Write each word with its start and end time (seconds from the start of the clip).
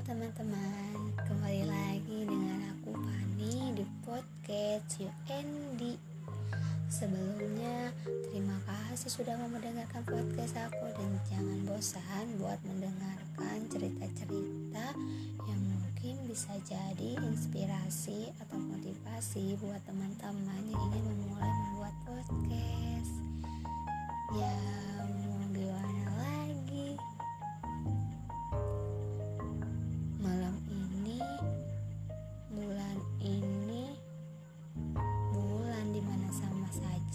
Teman-teman, 0.00 1.12
kembali 1.28 1.68
lagi 1.68 2.24
dengan 2.24 2.72
aku 2.72 2.96
Fani 2.96 3.76
di 3.76 3.84
podcast 4.00 4.96
UND 4.96 5.82
Sebelumnya, 6.88 7.92
terima 8.32 8.56
kasih 8.64 9.12
sudah 9.12 9.36
mau 9.36 9.52
mendengarkan 9.52 10.00
podcast 10.08 10.56
aku. 10.56 10.88
Dan 10.96 11.20
jangan 11.28 11.58
bosan 11.68 12.26
buat 12.40 12.56
mendengarkan 12.64 13.68
cerita-cerita 13.68 14.96
yang 15.44 15.60
mungkin 15.68 16.16
bisa 16.24 16.56
jadi 16.64 17.20
inspirasi 17.20 18.32
atau 18.40 18.56
motivasi 18.56 19.60
buat 19.60 19.84
teman-teman 19.84 20.64
yang 20.64 20.80
ingin 20.96 21.04
memulai 21.12 21.52
membuat 21.68 21.94
podcast. 22.08 23.12
Ya, 24.32 24.56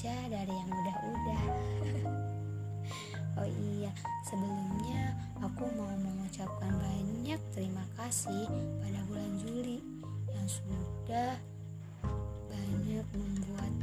saja 0.05 0.37
dari 0.37 0.53
yang 0.53 0.69
udah-udah. 0.69 1.43
oh 3.41 3.49
iya, 3.73 3.89
sebelumnya 4.21 5.17
aku 5.41 5.65
mau 5.73 5.89
mengucapkan 5.97 6.77
banyak 6.77 7.41
terima 7.57 7.81
kasih 7.97 8.45
pada 8.85 9.01
bulan 9.09 9.33
Juli 9.41 9.81
yang 10.29 10.45
sudah 10.45 11.33
banyak 12.53 13.07
membuat 13.17 13.73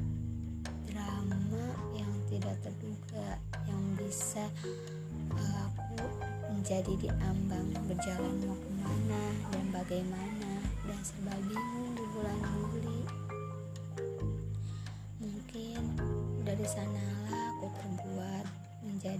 drama 0.87 1.67
yang 1.91 2.15
tidak 2.31 2.55
terduga 2.63 3.43
yang 3.67 3.83
bisa 3.99 4.47
uh, 5.35 5.67
aku 5.75 6.07
menjadi 6.55 7.03
di 7.03 7.11
ambang 7.19 7.67
berjalan 7.91 8.35
mau 8.47 8.55
ke 8.55 8.71
mana 8.79 9.23
dan 9.51 9.65
bagaimana 9.75 10.51
dan 10.87 11.01
serba 11.03 11.35
bingung 11.51 11.99
di 11.99 12.05
bulan 12.15 12.39
Juli 12.47 13.02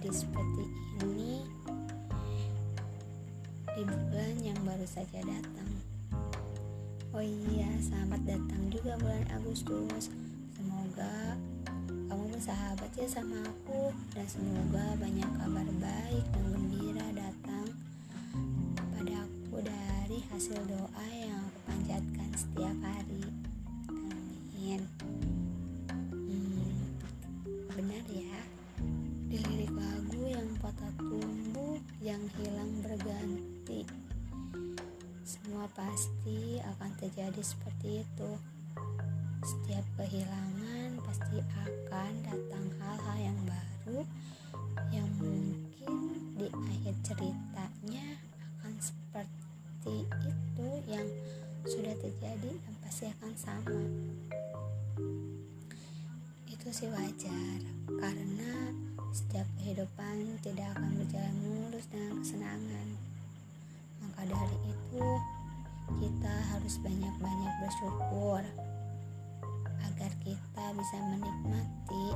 menjadi 0.03 0.19
seperti 0.19 0.65
ini. 1.07 1.47
Di 3.71 3.83
bulan 3.87 4.35
yang 4.43 4.59
baru 4.67 4.83
saja 4.83 5.23
datang. 5.23 5.71
Oh 7.15 7.23
iya 7.23 7.71
selamat 7.79 8.27
datang 8.27 8.63
juga 8.67 8.99
bulan 8.99 9.23
Agustus. 9.31 10.11
Semoga 10.59 11.39
kamu 11.87 12.35
bersahabat 12.35 12.91
ya 12.99 13.07
sama 13.07 13.47
aku 13.47 13.95
dan 14.11 14.27
semoga 14.27 14.83
banyak 14.99 15.31
kabar 15.39 15.69
baik 15.71 16.25
dan 16.35 16.45
gembira 16.51 17.07
datang 17.15 17.67
pada 18.75 19.23
aku 19.23 19.63
dari 19.63 20.19
hasil 20.35 20.59
doa 20.67 21.07
yang 21.15 21.47
aku 21.47 21.59
panjatkan 21.71 22.31
setiap 22.35 22.75
hari 22.83 23.12
patah 30.73 30.93
tumbuh 30.97 31.77
yang 32.01 32.21
hilang 32.41 32.73
berganti. 32.81 33.85
Semua 35.21 35.69
pasti 35.77 36.57
akan 36.65 36.91
terjadi 36.97 37.43
seperti 37.45 38.01
itu. 38.01 38.31
Setiap 39.45 39.85
kehilangan 40.01 40.97
pasti 41.05 41.45
akan 41.45 42.13
datang 42.25 42.65
hal-hal 42.81 43.19
yang 43.21 43.39
baru 43.45 44.01
yang 44.89 45.09
mungkin 45.21 45.93
di 46.41 46.49
akhir 46.49 46.95
ceritanya 47.05 48.07
akan 48.57 48.75
seperti 48.81 50.09
itu 50.09 50.69
yang 50.89 51.05
sudah 51.69 51.93
terjadi 52.01 52.51
dan 52.65 52.75
pasti 52.81 53.13
akan 53.13 53.33
sama. 53.37 53.83
Itu 56.49 56.69
sih 56.73 56.89
wajar 56.89 57.61
karena 58.01 58.73
setiap 59.13 59.45
kehidupan 59.61 60.41
tidak 60.41 60.73
akan 60.73 60.91
berjalan 60.97 61.37
mulus 61.45 61.85
dengan 61.93 62.17
kesenangan 62.25 62.89
maka 64.01 64.23
dari 64.25 64.59
itu 64.73 65.07
kita 66.01 66.35
harus 66.57 66.75
banyak-banyak 66.81 67.55
bersyukur 67.61 68.43
agar 69.85 70.13
kita 70.25 70.65
bisa 70.79 70.97
menikmati 71.13 72.07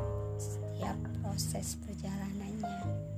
setiap 0.40 0.96
proses 1.20 1.76
perjalanannya. 1.84 3.15